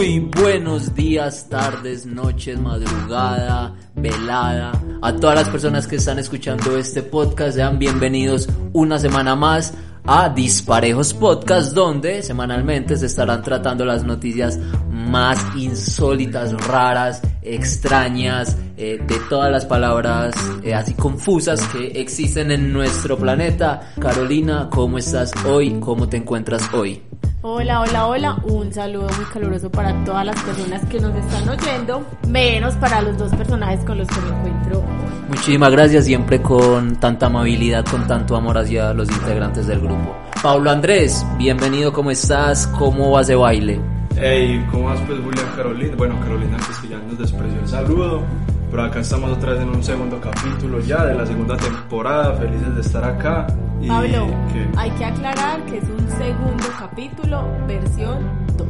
[0.00, 4.72] Muy buenos días, tardes, noches, madrugada, velada.
[5.02, 9.74] A todas las personas que están escuchando este podcast, sean bienvenidos una semana más
[10.06, 14.58] a Disparejos Podcast, donde semanalmente se estarán tratando las noticias
[14.90, 22.72] más insólitas, raras, extrañas, eh, de todas las palabras eh, así confusas que existen en
[22.72, 23.92] nuestro planeta.
[24.00, 25.78] Carolina, ¿cómo estás hoy?
[25.78, 27.02] ¿Cómo te encuentras hoy?
[27.42, 28.36] Hola, hola, hola.
[28.44, 33.16] Un saludo muy caluroso para todas las personas que nos están oyendo, menos para los
[33.16, 35.28] dos personajes con los que me encuentro hoy.
[35.28, 40.14] Muchísimas gracias, siempre con tanta amabilidad, con tanto amor hacia los integrantes del grupo.
[40.42, 42.66] Pablo Andrés, bienvenido, ¿cómo estás?
[42.66, 43.80] ¿Cómo vas de baile?
[44.16, 45.94] Hey, ¿cómo vas pues Julián Carolina?
[45.96, 48.22] Bueno, Carolina antes que ya nos despreció el saludo,
[48.70, 52.74] pero acá estamos otra vez en un segundo capítulo ya de la segunda temporada, felices
[52.74, 53.46] de estar acá.
[53.80, 58.18] Y Pablo, que- hay que aclarar que es un segundo capítulo, versión
[58.56, 58.66] 2.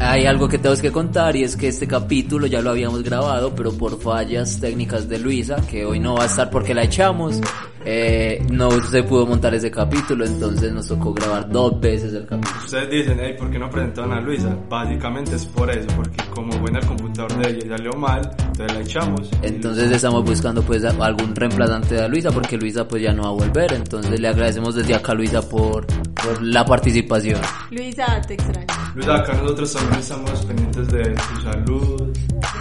[0.00, 3.54] Hay algo que tengo que contar y es que este capítulo ya lo habíamos grabado,
[3.54, 7.40] pero por fallas técnicas de Luisa, que hoy no va a estar porque la echamos,
[7.84, 12.58] eh, no se pudo montar ese capítulo, entonces nos tocó grabar dos veces el capítulo.
[12.64, 14.56] Ustedes dicen, hey, ¿por qué no presentaron a Luisa?
[14.68, 18.80] Básicamente es por eso, porque como en el computador de ella salió mal, entonces la
[18.80, 19.30] echamos.
[19.42, 23.32] Entonces estamos buscando pues algún reemplazante de Luisa porque Luisa pues ya no va a
[23.32, 27.40] volver, entonces le agradecemos desde acá a Luisa por, por la participación.
[27.70, 28.83] Luisa, te extraño.
[28.94, 32.12] Luisa, acá nosotros también estamos pendientes de tu salud,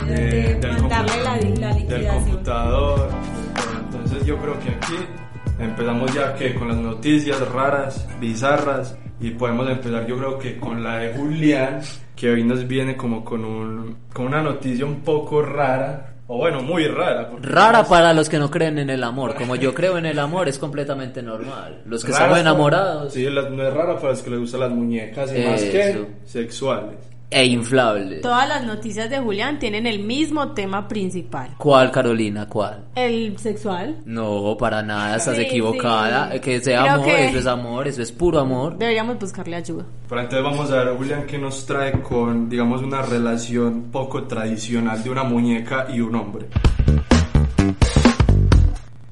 [0.08, 1.24] de- del, mandarle compu-
[1.60, 3.10] la la del computador.
[3.86, 4.96] Entonces yo creo que aquí
[5.60, 10.84] empezamos ya que con las noticias raras, bizarras, y podemos empezar yo creo que con
[10.84, 11.82] la de Julián,
[12.16, 16.62] que hoy nos viene como con, un, con una noticia un poco rara, o bueno,
[16.62, 17.30] muy rara.
[17.42, 20.48] Rara para los que no creen en el amor, como yo creo en el amor
[20.48, 21.82] es completamente normal.
[21.86, 24.62] Los que Rara estamos para- enamorados Sí, no es rara para los que les gustan
[24.62, 26.96] las muñecas y más que sexuales.
[27.34, 28.22] E inflables.
[28.22, 31.52] Todas las noticias de Julián tienen el mismo tema principal.
[31.58, 32.48] ¿Cuál Carolina?
[32.48, 32.86] ¿Cuál?
[32.96, 33.98] El sexual.
[34.06, 36.32] No, para nada, estás Sí, equivocada.
[36.34, 36.40] sí.
[36.40, 38.78] Que sea Creo amor, que- eso es amor, eso es puro amor.
[38.78, 39.86] Deberíamos buscarle ayuda.
[40.08, 45.04] Pero entonces vamos a ver, Julián, que nos trae con, digamos, una relación poco tradicional
[45.04, 46.46] de una muñeca y un hombre.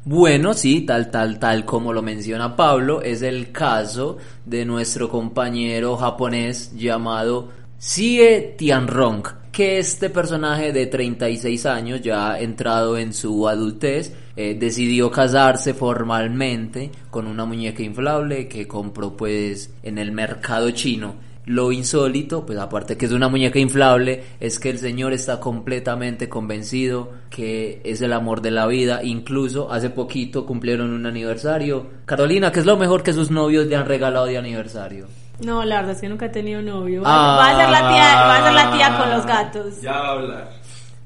[0.03, 5.95] Bueno, sí, tal, tal, tal como lo menciona Pablo, es el caso de nuestro compañero
[5.95, 7.49] japonés llamado
[7.83, 15.09] Sie Tianrong, que este personaje de 36 años, ya entrado en su adultez, eh, decidió
[15.09, 21.15] casarse formalmente con una muñeca inflable que compró pues en el mercado chino.
[21.47, 26.29] Lo insólito, pues aparte que es una muñeca inflable, es que el señor está completamente
[26.29, 29.03] convencido que es el amor de la vida.
[29.03, 31.87] Incluso hace poquito cumplieron un aniversario.
[32.05, 35.07] Carolina, ¿qué es lo mejor que sus novios le han regalado de aniversario?
[35.43, 37.01] No, la verdad es que nunca he tenido novio.
[37.05, 37.37] Ah.
[37.39, 39.81] Va a ser la tía, va a ser la tía con los gatos.
[39.81, 40.49] Ya va a hablar.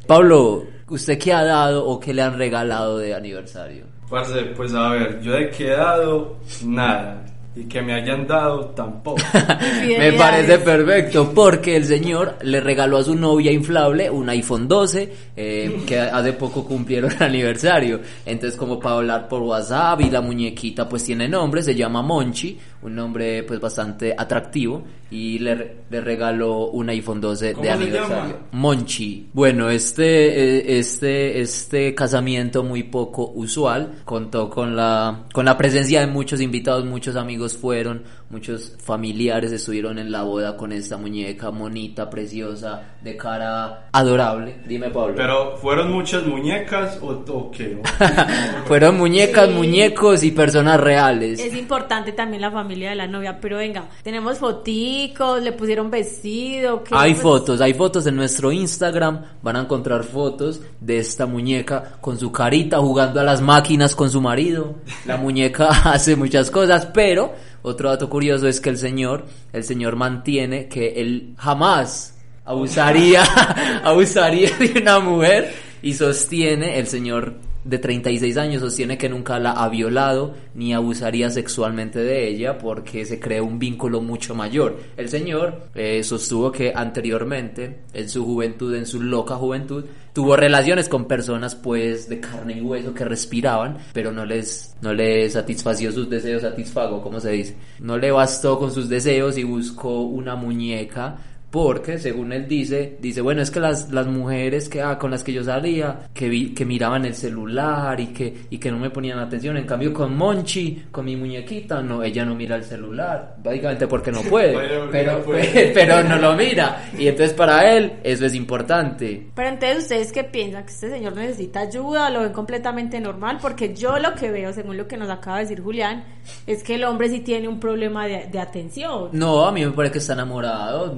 [0.07, 3.85] Pablo, ¿usted qué ha dado o qué le han regalado de aniversario?
[4.09, 7.23] Parce, pues a ver, yo he quedado nada.
[7.56, 9.22] Y que me hayan dado tampoco.
[9.88, 15.14] Me parece perfecto porque el señor le regaló a su novia inflable un iPhone 12
[15.38, 18.02] eh, que hace poco cumplieron el aniversario.
[18.26, 22.60] Entonces como para hablar por WhatsApp y la muñequita pues tiene nombre, se llama Monchi,
[22.82, 27.74] un nombre pues bastante atractivo y le, le regaló un iPhone 12 ¿Cómo de se
[27.74, 28.16] aniversario.
[28.16, 28.36] llama?
[28.52, 29.30] Monchi.
[29.34, 36.02] Bueno, este, eh, este, este casamiento muy poco usual contó con la, con la presencia
[36.02, 41.50] de muchos invitados, muchos amigos fueron, muchos familiares estuvieron en la boda con esta muñeca
[41.50, 44.58] bonita, preciosa, de cara adorable.
[44.68, 45.14] Dime, Pablo.
[45.16, 47.80] Pero, ¿fueron muchas muñecas o, o qué?
[48.66, 49.54] Fueron muñecas, Sí.
[49.54, 51.40] muñecos y personas reales.
[51.40, 56.84] Es importante también la familia de la novia, pero venga, tenemos foticos, le pusieron vestido.
[56.84, 56.96] ¿qué?
[56.98, 61.98] Hay Pues, fotos, hay fotos en nuestro Instagram, van a encontrar fotos de esta muñeca
[62.02, 64.76] con su carita jugando a las máquinas con su marido.
[65.06, 67.34] La muñeca hace muchas cosas, pero
[67.66, 72.16] otro dato curioso es que el señor, el señor mantiene que él jamás
[72.46, 73.23] abusaría,
[73.84, 75.52] abusaría de una mujer
[75.82, 77.34] y sostiene el señor
[77.66, 83.06] de 36 años sostiene que nunca la ha violado ni abusaría sexualmente de ella porque
[83.06, 84.79] se cree un vínculo mucho mayor.
[84.96, 89.84] El señor eh, sostuvo que anteriormente, en su juventud, en su loca juventud,
[90.14, 94.94] tuvo relaciones con personas pues de carne y hueso que respiraban, pero no les, no
[94.94, 97.58] le satisfació sus deseos, satisfago, como se dice.
[97.79, 101.17] No le bastó con sus deseos y buscó una muñeca
[101.55, 105.23] porque según él dice, dice, bueno, es que las, las mujeres que, ah, con las
[105.23, 108.90] que yo salía, que, vi, que miraban el celular y que, y que no me
[108.90, 113.37] ponían atención, en cambio con Monchi, con mi muñequita, no, ella no mira el celular,
[113.41, 114.53] básicamente porque no puede,
[114.91, 115.23] pero,
[115.73, 119.29] pero no lo mira, y entonces para él eso es importante.
[119.34, 123.73] Pero entonces ustedes qué piensan, que este señor necesita ayuda, lo ven completamente normal, porque
[123.73, 126.03] yo lo que veo, según lo que nos acaba de decir Julián,
[126.46, 129.07] es que el hombre sí tiene un problema de, de atención.
[129.13, 130.93] No, a mí me parece que está enamorado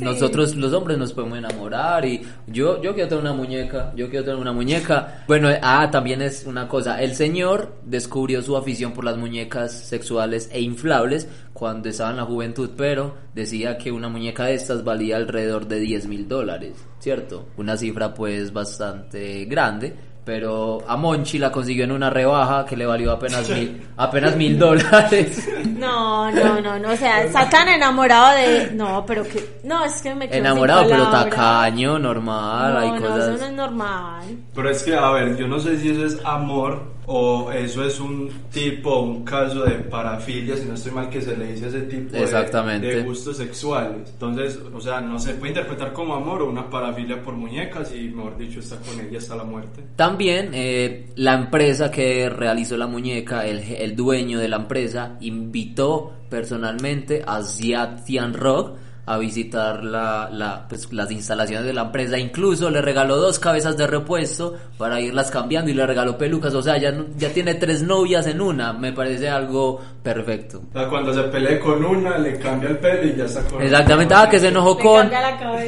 [0.00, 4.24] nosotros los hombres nos podemos enamorar y yo, yo quiero tener una muñeca, yo quiero
[4.24, 5.24] tener una muñeca.
[5.26, 10.48] Bueno, ah, también es una cosa, el señor descubrió su afición por las muñecas sexuales
[10.52, 15.16] e inflables cuando estaba en la juventud, pero decía que una muñeca de estas valía
[15.16, 17.48] alrededor de 10 mil dólares, ¿cierto?
[17.56, 22.86] Una cifra pues bastante grande pero a Monchi la consiguió en una rebaja que le
[22.86, 25.48] valió apenas mil, apenas mil dólares.
[25.76, 30.00] No, no, no, no, o sea, está tan enamorado de, no, pero que, no, es
[30.00, 33.18] que me quedo Enamorado, pero tacaño, normal, hay no, cosas.
[33.18, 34.22] eso no es normal.
[34.54, 36.80] Pero es que, a ver, yo no sé si eso es amor
[37.12, 41.36] o eso es un tipo, un caso de parafilia, si no estoy mal que se
[41.36, 42.86] le dice ese tipo Exactamente.
[42.86, 44.10] De, de gustos sexuales.
[44.12, 48.10] Entonces, o sea, no se puede interpretar como amor o una parafilia por muñecas y,
[48.10, 49.82] mejor dicho, está con ella hasta la muerte.
[49.96, 56.12] También eh, la empresa que realizó la muñeca, el, el dueño de la empresa, invitó
[56.28, 58.76] personalmente a Ziad Tian Rock
[59.12, 62.16] a visitar la, la, pues, las instalaciones de la empresa.
[62.16, 66.54] Incluso le regaló dos cabezas de repuesto para irlas cambiando y le regaló pelucas.
[66.54, 68.72] O sea, ya, ya tiene tres novias en una.
[68.72, 70.62] Me parece algo perfecto.
[70.70, 74.14] O sea, cuando se pelee con una, le cambia el pelo y ya con Exactamente.
[74.14, 75.10] Ah, que se enojó Le con.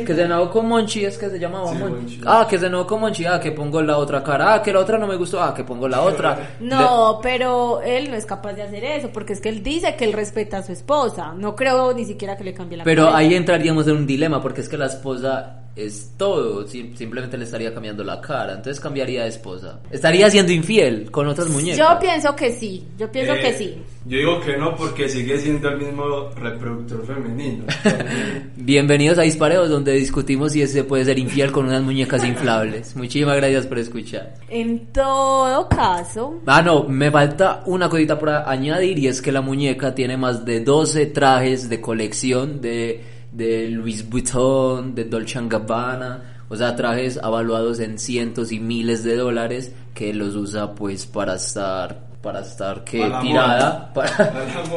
[0.06, 1.94] Que se enojó con Monchi, es que se llamaba Sí, Monchi.
[1.96, 2.20] Monchi.
[2.24, 3.24] Ah, que se enojó con Monchi.
[3.26, 4.54] Ah, que pongo la otra cara.
[4.54, 5.42] Ah, que la otra no me gustó.
[5.42, 6.50] Ah, que pongo la otra.
[6.60, 10.04] No, pero él no es capaz de hacer eso, porque es que él dice que
[10.04, 11.32] él respeta a su esposa.
[11.36, 13.18] No creo ni siquiera que le cambie la Pero cabeza.
[13.32, 17.44] Ahí entraríamos en un dilema porque es que la esposa es todo, sim- simplemente le
[17.44, 19.80] estaría cambiando la cara, entonces cambiaría de esposa.
[19.90, 21.78] Estaría siendo infiel con otras muñecas.
[21.78, 23.78] Yo pienso que sí, yo pienso Eh, que sí.
[24.04, 27.64] Yo digo que no porque sigue siendo el mismo reproductor femenino.
[28.56, 32.94] Bienvenidos a Dispareos donde discutimos si se puede ser infiel con unas muñecas inflables.
[32.96, 34.34] Muchísimas gracias por escuchar.
[34.50, 39.40] En todo caso, Ah, no, me falta una cosita por añadir y es que la
[39.40, 43.00] muñeca tiene más de 12 trajes de colección de,
[43.32, 49.16] de Louis Vuitton, de Dolce Gabbana, o sea, trajes avaluados en cientos y miles de
[49.16, 54.30] dólares que los usa pues para estar para estar que Para tirada, para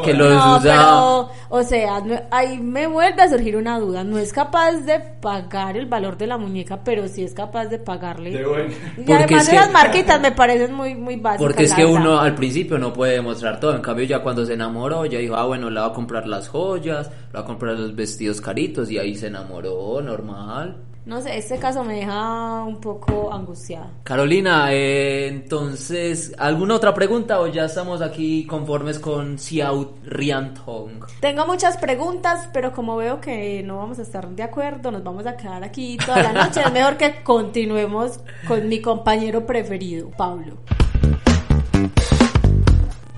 [0.03, 4.03] que los no, usa pero, o sea, no- ahí me vuelve a surgir una duda.
[4.03, 7.77] No es capaz de pagar el valor de la muñeca, pero sí es capaz de
[7.77, 8.31] pagarle.
[8.31, 8.73] De bueno.
[8.97, 11.45] Y Porque además es de que- las marquitas me parecen muy, muy básicas.
[11.47, 14.53] Porque es que uno al principio no puede demostrar todo, en cambio ya cuando se
[14.53, 17.77] enamoró, ya dijo, ah bueno, le va a comprar las joyas, le va a comprar
[17.77, 20.77] los vestidos caritos y ahí se enamoró, normal.
[21.05, 23.91] No sé, este caso me deja un poco angustiada.
[24.03, 31.05] Carolina, eh, entonces, ¿alguna otra pregunta o ya estamos aquí conformes con Xiao Riantong?
[31.19, 35.27] Tengo muchas preguntas, pero como veo que no vamos a estar de acuerdo, nos vamos
[35.27, 36.61] a quedar aquí toda la noche.
[36.65, 40.57] es mejor que continuemos con mi compañero preferido, Pablo.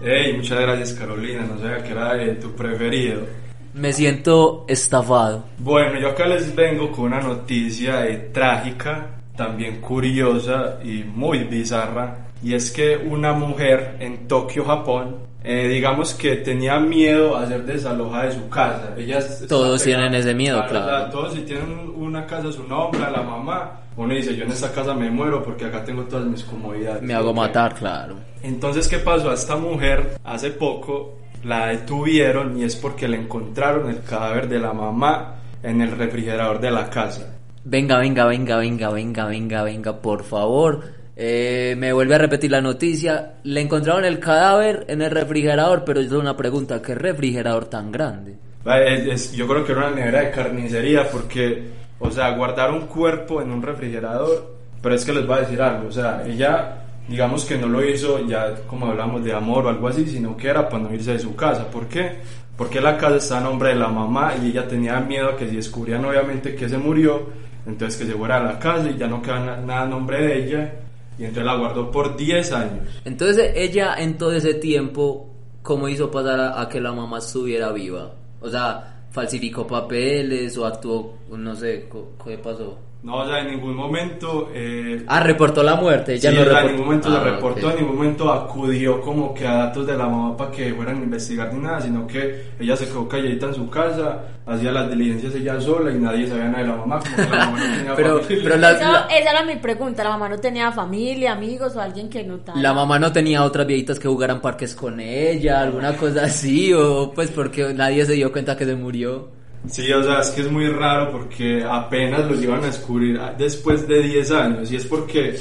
[0.01, 3.46] Hey, muchas gracias Carolina, no sabía que era eh, tu preferido.
[3.77, 5.43] Me siento estafado.
[5.59, 12.27] Bueno, yo acá les vengo con una noticia eh, trágica, también curiosa y muy bizarra,
[12.41, 17.65] y es que una mujer en Tokio, Japón, eh, digamos que tenía miedo a ser
[17.65, 18.95] desalojada de su casa.
[18.97, 21.11] Ellas Todos tienen ese miedo, claro.
[21.11, 24.51] todos si tienen una casa a su nombre, a la mamá, uno dice, yo en
[24.51, 27.03] esta casa me muero porque acá tengo todas mis comodidades.
[27.03, 28.15] Me hago matar, claro.
[28.41, 29.29] Entonces, ¿qué pasó?
[29.29, 34.59] A esta mujer hace poco la detuvieron y es porque le encontraron el cadáver de
[34.59, 37.33] la mamá en el refrigerador de la casa.
[37.63, 40.81] Venga, venga, venga, venga, venga, venga, venga, por favor.
[41.15, 43.33] Eh, me vuelve a repetir la noticia.
[43.43, 46.81] Le encontraron el cadáver en el refrigerador, pero yo tengo una pregunta.
[46.81, 48.35] ¿Qué refrigerador tan grande?
[48.65, 52.87] Es- es- yo creo que era una nevera de carnicería porque, o sea, guardar un
[52.87, 56.83] cuerpo en un refrigerador, pero es que les voy a decir algo, o sea, ella,
[57.07, 60.47] digamos que no lo hizo ya como hablamos de amor o algo así, sino que
[60.49, 61.69] era para no irse de su casa.
[61.69, 62.19] ¿Por qué?
[62.57, 65.55] Porque la casa está a nombre de la mamá y ella tenía miedo que si
[65.57, 67.23] descubrían obviamente que se murió,
[67.65, 70.21] entonces que se fuera a la casa y ya no queda na- nada a nombre
[70.25, 70.73] de ella.
[71.19, 72.87] y entonces la guardó por 10 años.
[73.03, 75.29] Entonces ella en todo ese tiempo,
[75.63, 78.11] ¿cómo hizo pasar a, a que la mamá estuviera viva?
[78.39, 81.89] O sea, falsificó papeles o actuó, no sé,
[82.23, 82.77] ¿qué pasó?
[83.03, 84.49] No, o sea, en ningún momento...
[84.53, 86.15] Eh, Ah, reportó la muerte.
[86.15, 86.71] Ella sí, no sea, en reportó.
[86.71, 87.73] ningún momento Ah, se reportó, ok.
[87.73, 91.03] en ningún momento acudió como que a datos de la mamá para que fueran a
[91.03, 95.35] investigar ni nada, sino que ella se quedó calladita en su casa, hacía las diligencias
[95.35, 97.95] ella sola y nadie sabía nada de la mamá, como que la mamá no tenía
[97.95, 98.43] Pero- familia.
[98.43, 100.03] pero la- Eso- esa era mi pregunta.
[100.03, 102.59] La mamá no tenía familia, amigos o alguien que notara.
[102.59, 107.11] La mamá no tenía otras viejitas que jugaran parques con ella, alguna cosa así, o
[107.13, 109.36] pues porque nadie se dio cuenta que se murió.
[109.69, 113.87] Sí, o sea, es que es muy raro porque apenas lo llevan a descubrir después
[113.87, 115.35] de 10 años y es porque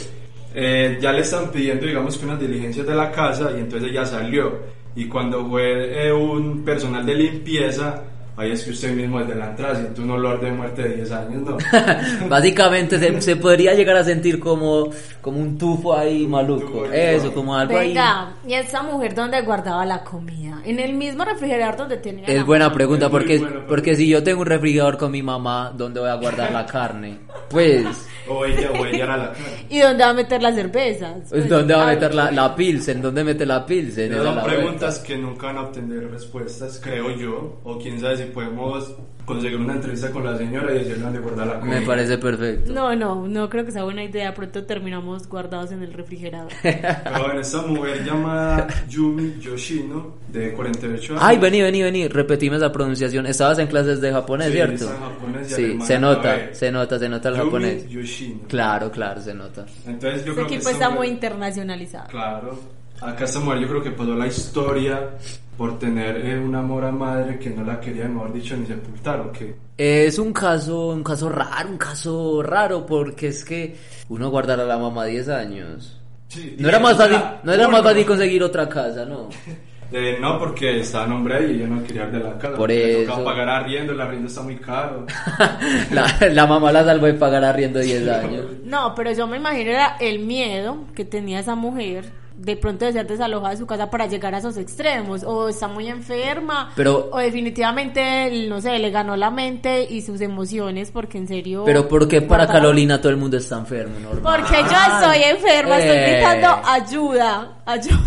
[0.54, 4.04] eh, ya le están pidiendo, digamos, que unas diligencias de la casa y entonces ella
[4.04, 4.76] salió.
[4.94, 8.02] Y cuando fue eh, un personal de limpieza,
[8.36, 11.10] ahí es que usted mismo desde la entrada siente un olor de muerte de 10
[11.12, 11.58] años, ¿no?
[12.28, 14.90] Básicamente se, se podría llegar a sentir como,
[15.20, 16.84] como un tufo ahí maluco.
[16.84, 17.32] tufo, Eso, no.
[17.32, 17.88] como algo ahí.
[17.88, 20.60] Venga, ¿y esa mujer dónde guardaba la comida?
[20.64, 22.24] En el mismo refrigerador donde tenía.
[22.26, 23.68] Es la buena pregunta Es porque, buena pregunta.
[23.68, 27.20] porque si yo tengo un refrigerador con mi mamá, ¿dónde voy a guardar la carne?
[27.48, 27.86] Pues,
[28.28, 29.44] O ella, o ella era la cara.
[29.70, 31.28] ¿Y dónde va a meter las cervezas?
[31.30, 33.00] Pues, ¿dónde va a ah, meter la, la pilsen?
[33.00, 34.12] ¿Dónde mete la pilsen?
[34.12, 37.60] Es Son la preguntas que nunca van a obtener respuestas, creo yo.
[37.62, 41.46] O quién sabe si podemos conseguir una entrevista con la señora y decirle dónde guardar
[41.48, 41.80] la comida.
[41.80, 42.72] Me parece perfecto.
[42.72, 44.32] No, no, no creo que sea buena idea.
[44.32, 46.52] Pronto terminamos guardados en el refrigerador.
[46.62, 51.24] Pero bueno, esta mujer llamada Yumi Yoshino, de 48 años.
[51.26, 53.26] Ay, vení, vení, vení, repetime esa pronunciación.
[53.26, 54.84] Estabas en clases de japonés, Sí, ¿cierto?
[54.84, 57.88] en japonés y Sí, alemán se la nota, se nota, se nota el Yumi japonés.
[57.88, 58.40] Yoshino.
[58.46, 59.66] Claro, claro, se nota.
[59.86, 62.08] Entonces yo Este creo que equipo está muy internacionalizado.
[62.10, 62.60] Claro.
[63.00, 65.10] Acá esta mujer yo creo que pasó la historia
[65.56, 69.32] por tener eh, una mora madre que no la quería, mejor dicho, ni sepultar, ¿o
[69.32, 69.54] qué?
[69.76, 73.76] Es un caso, un caso raro, un caso raro, porque es que
[74.08, 76.00] uno guardar a la mamá 10 años.
[76.28, 79.28] Sí, No era más fácil, no era más fácil conseguir otra casa, ¿no?
[79.92, 82.56] Eh, no, porque estaba a nombre ahí y ella no quería ir de la casa.
[82.56, 83.08] Por eso.
[83.08, 85.06] tocaba pagar arriendo, el arriendo está muy caro.
[85.92, 88.46] la, la mamá la salvó de pagar arriendo 10 años.
[88.64, 92.06] No, pero yo me imagino era el miedo que tenía esa mujer
[92.36, 95.22] de pronto de ser desalojada de su casa para llegar a esos extremos.
[95.24, 96.70] O está muy enferma.
[96.76, 101.62] Pero- o definitivamente, no sé, le ganó la mente y sus emociones porque en serio...
[101.64, 103.98] Pero ¿por qué para Carolina todo el mundo está enfermo?
[104.00, 104.22] Normal.
[104.40, 106.12] Porque yo estoy enferma, estoy Eh.
[106.12, 108.00] gritando ayuda, ayuda.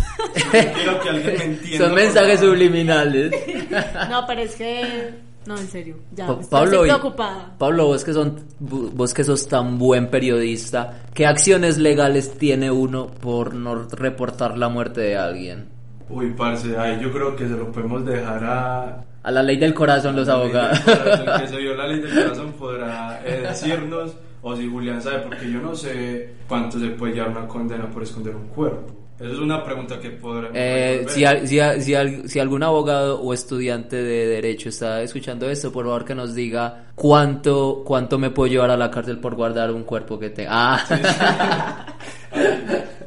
[0.50, 1.86] Quiero que alguien me entienda.
[1.86, 3.32] Son mensajes subliminales.
[4.10, 5.29] No, pero es que...
[5.50, 7.56] No, en serio, ya, Pa- Pablo, y- preocupada.
[7.58, 13.08] Pablo, vos que son, vos que sos tan buen periodista, ¿qué acciones legales tiene uno
[13.08, 15.68] por no reportar la muerte de alguien?
[16.08, 19.04] Uy, parce, ahí yo creo que se lo podemos dejar a...
[19.24, 20.78] A la ley del corazón los abogados.
[20.80, 25.18] corazón, que se vio la ley del corazón podrá eh, decirnos, o si Julián sabe,
[25.18, 28.94] porque yo no sé cuánto se puede llevar una condena por esconder un cuerpo.
[29.20, 33.96] Esa es una pregunta que podremos Eh, si, si, si, si algún abogado o estudiante
[33.96, 38.70] de derecho está escuchando esto, por favor que nos diga cuánto cuánto me puedo llevar
[38.70, 40.46] a la cárcel por guardar un cuerpo que te...
[40.48, 41.86] Ah,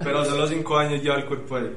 [0.04, 1.72] Pero solo cinco años lleva el cuerpo ahí.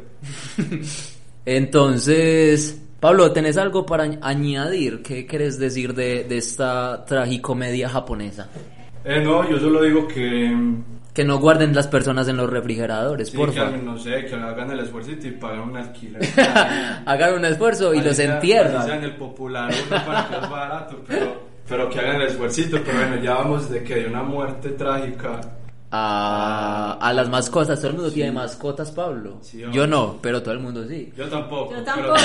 [1.47, 5.03] entonces, Pablo, ¿tenés algo para añ- añadir?
[5.03, 8.49] ¿Qué querés decir de, de esta tragicomedia japonesa?
[9.05, 10.55] Eh, no, yo solo digo que...
[11.17, 13.71] Que no guarden las personas en los refrigeradores, Sí, por favor.
[13.71, 16.21] hagan, no sé, que hagan el esfuerzo y paguen un alquiler.
[17.07, 18.91] Hagan un esfuerzo y los entierran.
[18.91, 22.61] en el popular uno para que es barato, pero, pero que hagan el esfuerzo.
[22.71, 25.41] Pero bueno, ya vamos de que de una muerte trágica.
[25.91, 29.39] A, a las mascotas, todo el mundo tiene mascotas, Pablo.
[29.41, 31.13] Sí, Yo no, pero todo el mundo sí.
[31.17, 31.75] Yo tampoco.
[31.75, 32.17] Yo pero tampoco.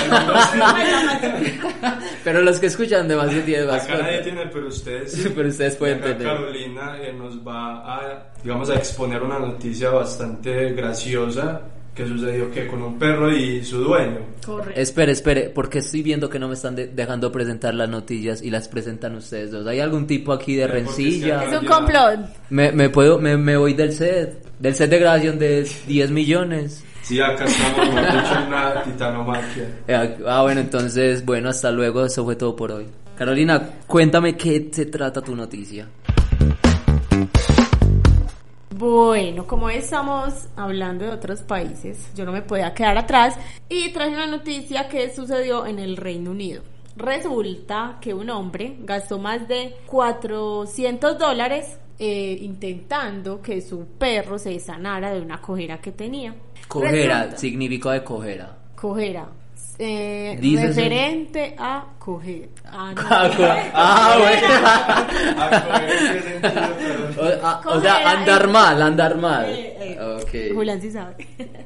[2.42, 4.02] los que escuchan de más tienen Acá mascotas.
[4.02, 5.32] nadie tiene, pero ustedes sí.
[5.36, 6.24] Pero ustedes pueden acá tener.
[6.24, 11.62] Carolina eh, nos va a, digamos, a exponer una noticia bastante graciosa
[11.96, 14.20] que sucedió que con un perro y su dueño.
[14.46, 14.80] Correcto.
[14.80, 18.50] Espere, espere, porque estoy viendo que no me están de- dejando presentar las noticias y
[18.50, 19.68] las presentan ustedes dos.
[19.68, 21.44] ¿Hay algún tipo aquí de rencilla?
[21.44, 22.20] Es un complot.
[22.50, 26.84] Me, me puedo, me, me voy del set, del set de grabación de 10 millones.
[27.02, 29.68] Sí, acá estamos, en una titanomaquia.
[29.88, 32.86] Eh, Ah, bueno, entonces, bueno, hasta luego, eso fue todo por hoy.
[33.18, 35.88] Carolina, cuéntame qué se trata tu noticia.
[38.86, 43.38] Bueno, como estamos hablando de otros países, yo no me podía quedar atrás
[43.70, 46.64] y traje una noticia que sucedió en el Reino Unido.
[46.96, 54.60] Resulta que un hombre gastó más de 400 dólares eh, intentando que su perro se
[54.60, 56.34] sanara de una cojera que tenía.
[56.68, 58.58] Cojera, Resulta- significado de cojera.
[58.76, 59.30] Cojera.
[59.80, 62.50] Eh, referente a coger.
[62.66, 63.02] Ah, no.
[63.10, 64.18] Ah, co- ah,
[65.38, 67.16] Ah, coger, ¿qué sentido, perdón?
[67.18, 67.60] bueno.
[67.66, 69.46] O, o sea, andar mal, andar mal.
[69.50, 70.00] Eh, eh.
[70.22, 70.54] Ok.
[70.56, 71.16] Julián sí sabe.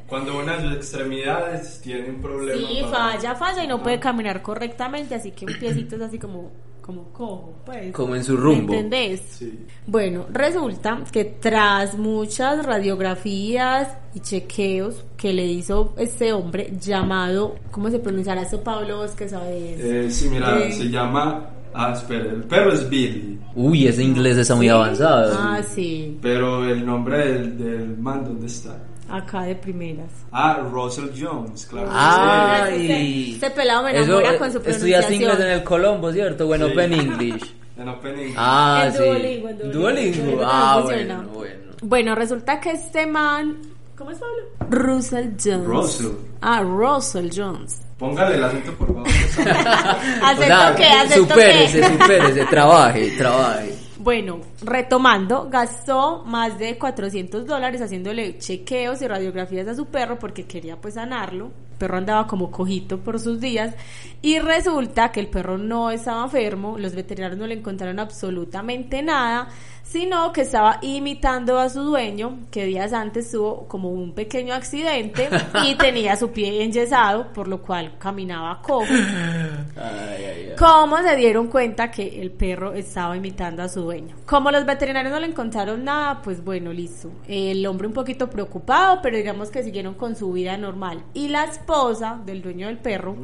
[0.07, 2.67] Cuando una de sus extremidades tiene un problema.
[2.67, 6.19] Sí, para- falla, falla y no puede caminar correctamente, así que un piecito es así
[6.19, 6.51] como,
[6.85, 7.91] como cojo, pues.
[7.93, 8.73] Como en su rumbo.
[8.73, 9.21] ¿Me entendés?
[9.39, 9.65] Sí.
[9.87, 17.89] Bueno, resulta que tras muchas radiografías y chequeos que le hizo este hombre llamado, ¿cómo
[17.89, 18.97] se pronunciará esto, Pablo?
[18.97, 19.79] Vos que sabes.
[19.79, 20.71] Eh, sí, mira, Eh.
[20.71, 21.49] se llama.
[21.73, 23.37] Ah, espera, el perro es Billy.
[23.55, 25.33] Uy, ese inglés está muy avanzado.
[25.37, 28.77] Ah, sí, Pero el nombre del, del man, ¿dónde está?
[29.09, 30.09] Acá de primeras.
[30.31, 31.89] Ah, Russell Jones, claro.
[31.91, 33.33] Ah, Este- Ay.
[33.35, 35.49] este pelado me enamora eh, con su Estudiaste inglés en pronunciación.
[35.51, 36.47] el Colombo, ¿cierto?
[36.47, 36.71] Bueno, Sí.
[36.73, 37.43] Open English.
[37.43, 37.55] Sí.
[37.77, 38.33] En Opening.
[38.37, 38.97] Ah, En sí.
[38.99, 39.79] Duolingo, en Duolingo.
[39.81, 40.21] Duolingo.
[40.23, 41.55] Duolingo Ah, bueno, bueno.
[41.81, 43.57] Bueno, resulta que este man,
[43.97, 44.43] ¿cómo es Pablo?
[44.69, 45.65] Russell Jones.
[45.67, 46.07] Russell.
[46.41, 47.81] Ah, Russell Jones.
[47.97, 49.07] Póngale el acento, por favor.
[50.23, 50.85] ¿Acento O sea, qué?
[50.85, 51.87] ¿Acento supérese, qué?
[51.89, 53.75] supérese, trabaje, trabaje.
[54.05, 60.45] Bueno, retomando, gastó más de 400 dólares haciéndole chequeos y radiografías a su perro porque
[60.45, 61.49] quería pues sanarlo.
[61.77, 63.75] Perro andaba como cojito por sus días
[64.21, 69.49] y resulta que el perro no estaba enfermo, los veterinarios no le encontraron absolutamente nada,
[69.83, 75.29] sino que estaba imitando a su dueño, que días antes tuvo como un pequeño accidente
[75.63, 78.85] y tenía su pie enyesado, por lo cual caminaba cojo.
[80.57, 84.15] ¿Cómo se dieron cuenta que el perro estaba imitando a su dueño?
[84.25, 87.11] Como los veterinarios no le encontraron nada, pues bueno, listo.
[87.27, 91.03] El hombre un poquito preocupado, pero digamos que siguieron con su vida normal.
[91.13, 93.15] Y la esposa del dueño del perro,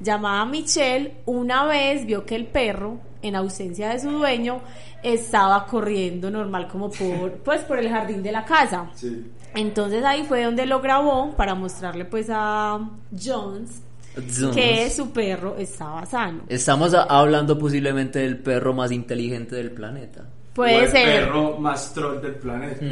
[0.00, 4.60] llamada Michelle, una vez vio que el perro, en ausencia de su dueño,
[5.02, 8.90] estaba corriendo normal como por, pues, por el jardín de la casa.
[8.94, 9.32] Sí.
[9.54, 13.82] Entonces ahí fue donde lo grabó para mostrarle pues a Jones
[14.54, 16.42] que su perro estaba sano.
[16.48, 20.26] Estamos hablando posiblemente del perro más inteligente del planeta.
[20.58, 21.04] O Puede el ser.
[21.26, 22.84] perro más troll del planeta.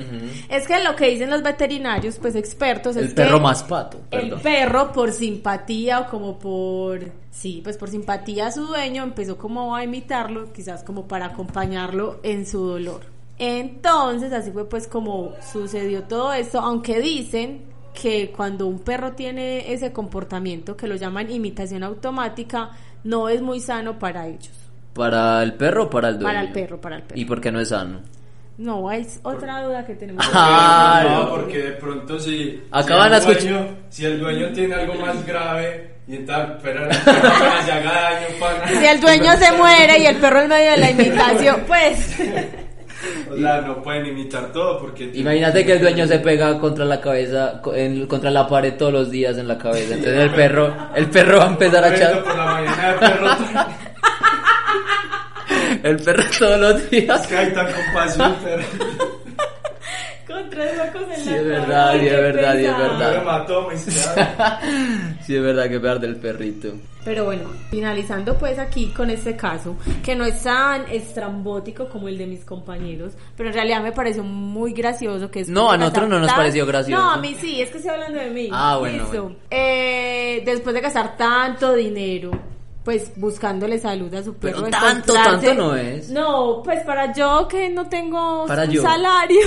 [0.49, 3.99] Es que lo que dicen los veterinarios, pues expertos, El es perro que más pato.
[4.13, 7.01] el perro por simpatía o como por,
[7.33, 12.21] sí, pues por simpatía a su dueño empezó como a imitarlo, quizás como para acompañarlo
[12.23, 13.01] en su dolor.
[13.39, 17.63] Entonces, así fue pues como sucedió todo esto, aunque dicen
[18.01, 22.71] que cuando un perro tiene ese comportamiento que lo llaman imitación automática,
[23.05, 24.53] no es muy sano para ellos.
[24.97, 26.29] ¿Para el perro o para el dueño?
[26.35, 27.21] Para el perro, para el perro.
[27.21, 28.01] ¿Y por qué no es sano?
[28.59, 30.25] No, es otra duda que tenemos.
[30.33, 31.31] Ah, no, no.
[31.31, 35.97] porque de pronto si, Acaban si, el dueño, si el dueño tiene algo más grave
[36.09, 38.69] y tal, pero el perro apenas se haga daño, pana.
[38.81, 42.17] Si el dueño se muere y el perro en medio de la imitación, pues...
[43.31, 45.11] O sea, no pueden imitar todo porque...
[45.13, 49.11] Imagínate que el dueño se pega contra la cabeza, en- contra la pared todos los
[49.11, 49.95] días en la cabeza.
[49.95, 53.27] Entonces el perro, el perro va a empezar a echar, por la mañana el perro...
[55.83, 57.21] el perro todos los días.
[57.23, 58.63] Es que hay tan compasión, pero...
[60.27, 63.19] Con tres locos en Sí, la es verdad, sí, es verdad, sí, es verdad.
[63.19, 63.77] Me mató, me.
[65.23, 66.75] Sí, es verdad que pegar del perrito.
[67.05, 72.19] Pero bueno, finalizando pues aquí con este caso, que no es tan estrambótico como el
[72.19, 76.17] de mis compañeros, pero en realidad me pareció muy gracioso que No, a nosotros no
[76.17, 77.01] nos gastar pareció gracioso.
[77.01, 78.49] No, a mí sí, es que estoy hablando de mí.
[78.51, 79.23] Ah, bueno, Listo.
[79.23, 79.37] bueno.
[79.49, 82.33] Eh, después de gastar tanto dinero,
[82.87, 84.59] pues buscándole salud a su perro.
[84.65, 86.09] Pero tanto, tanto no es.
[86.09, 88.81] No, pues para yo que no tengo Para un yo.
[88.83, 89.41] salario.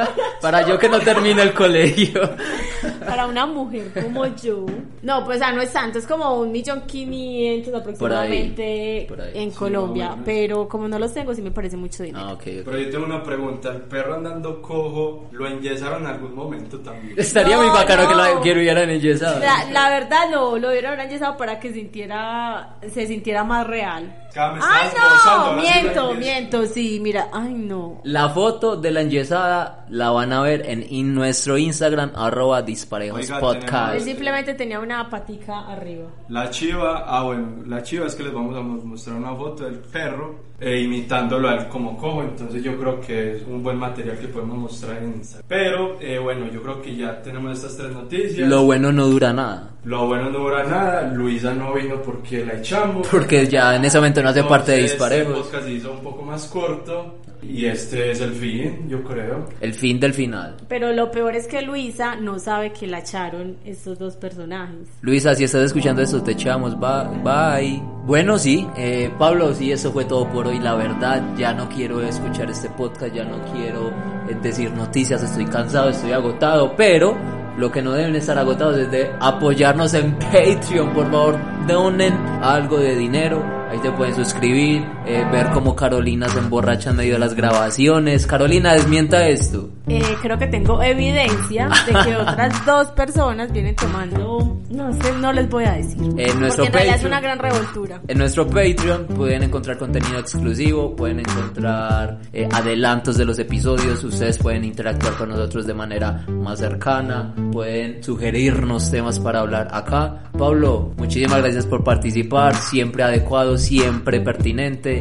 [0.40, 2.20] Para yo que no termine el colegio.
[3.06, 4.64] para una mujer como yo.
[5.02, 9.30] No, pues ah, no es tanto, es como un millón quinientos aproximadamente Por ahí.
[9.34, 10.16] en Sí, Colombia.
[10.24, 12.24] pero como no los tengo, sí me parece mucho dinero.
[12.26, 12.62] Ah, ok, ok.
[12.64, 13.70] Pero yo tengo una pregunta.
[13.72, 17.14] ¿El perro andando cojo lo enyesaron en algún momento también?
[17.18, 18.34] Estaría No, muy bacano que no.
[18.34, 19.38] lo que lo hubieran enyesado.
[19.40, 24.22] La, la verdad no, lo hubieran enyesado para que sintiera, se sintiera más real.
[24.34, 28.02] Me Ay no, miento, miento, sí, mira, ay no.
[28.04, 33.20] La foto de la enyesada la van a ver en, in- nuestro Instagram, arroba disparejos
[33.20, 33.94] Oiga, podcast.
[33.94, 36.08] Él simplemente tenía una patica arriba.
[36.28, 39.64] La chiva, ah bueno, la chiva es que les vamos a mo- mostrar una foto
[39.64, 43.76] del perro eh, imitándolo a él como cojo, entonces yo creo que es un buen
[43.78, 45.44] material que podemos mostrar en Instagram.
[45.48, 48.48] Pero eh, bueno, yo creo que ya tenemos estas tres noticias.
[48.48, 49.70] Lo bueno no dura nada.
[49.84, 53.06] Lo bueno no dura nada, Luisa no vino porque la echamos.
[53.08, 55.36] Porque ya en ese momento no hace parte de Entonces, disparejos.
[55.36, 57.14] El podcast se hizo un poco más corto
[57.50, 59.48] y este es el fin, yo creo.
[59.60, 60.56] El fin del final.
[60.68, 64.88] Pero lo peor es que Luisa no sabe que la echaron estos dos personajes.
[65.00, 66.78] Luisa, si estás escuchando esto, te echamos.
[66.78, 67.22] Bye.
[67.22, 67.82] bye.
[68.04, 70.58] Bueno, sí, eh, Pablo, sí, eso fue todo por hoy.
[70.58, 73.90] La verdad, ya no quiero escuchar este podcast, ya no quiero
[74.28, 77.16] eh, decir noticias, estoy cansado, estoy agotado, pero
[77.58, 82.78] lo que no deben estar agotados es de apoyarnos en Patreon, por favor, donen algo
[82.78, 87.18] de dinero Ahí te pueden suscribir, eh, ver cómo Carolina se emborracha en medio de
[87.20, 88.26] las grabaciones.
[88.26, 89.70] Carolina, desmienta esto.
[89.86, 95.32] Eh, creo que tengo evidencia de que otras dos personas vienen tomando, no sé, no
[95.32, 96.02] les voy a decir.
[96.16, 98.02] En nuestro porque en Patreon, es una gran revoltura.
[98.08, 104.38] En nuestro Patreon pueden encontrar contenido exclusivo, pueden encontrar eh, adelantos de los episodios, ustedes
[104.38, 110.30] pueden interactuar con nosotros de manera más cercana, pueden sugerirnos temas para hablar acá.
[110.36, 114.95] Pablo, muchísimas gracias por participar, siempre adecuado siempre pertinente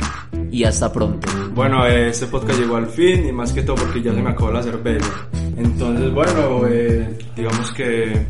[0.52, 1.28] y hasta pronto.
[1.54, 4.52] Bueno, este podcast llegó al fin y más que todo porque ya se me acabó
[4.52, 5.28] la cerveza.
[5.58, 8.26] Entonces, bueno, eh, digamos que...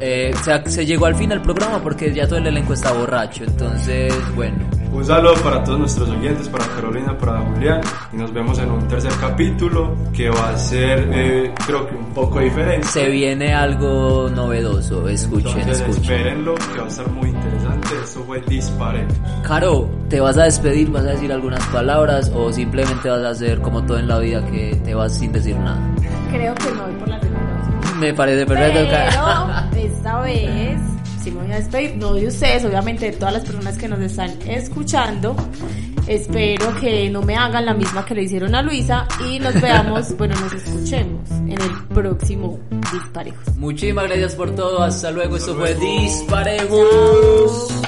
[0.00, 2.92] Eh, o sea, se llegó al fin el programa porque ya todo el elenco está
[2.92, 4.77] borracho, entonces, bueno.
[4.92, 7.80] Un saludo para todos nuestros oyentes, para Carolina, para Julián,
[8.12, 12.06] y nos vemos en un tercer capítulo que va a ser, eh, creo que un
[12.12, 12.86] poco diferente.
[12.86, 16.14] Se viene algo novedoso, escuchen, Entonces, escuchen.
[16.16, 17.88] Espérenlo, que va a estar muy interesante.
[18.02, 19.16] Esto fue Disparetos.
[19.46, 20.90] Caro, ¿te vas a despedir?
[20.90, 24.44] ¿Vas a decir algunas palabras o simplemente vas a hacer como todo en la vida
[24.46, 25.80] que te vas sin decir nada?
[26.30, 28.00] Creo que no voy por la segunda opción.
[28.00, 28.80] Me parece perfecto.
[29.70, 33.44] Pero esta vez sí me voy a despedir, no de ustedes, obviamente de todas las
[33.44, 35.36] personas que nos están escuchando.
[36.06, 40.16] Espero que no me hagan la misma que le hicieron a Luisa y nos veamos,
[40.16, 42.58] bueno, nos escuchemos en el próximo
[42.92, 43.56] Disparejos.
[43.56, 47.87] Muchísimas gracias por todo, hasta luego, esto fue Disparejos.